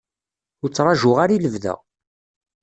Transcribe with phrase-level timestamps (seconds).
[0.63, 1.75] Ur ttṛaǧuɣ ara i lebda.